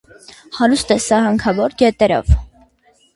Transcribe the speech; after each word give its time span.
Հարուստ 0.59 0.93
է 0.95 0.95
սահանքավոր 1.07 1.75
գետերով։ 1.83 2.33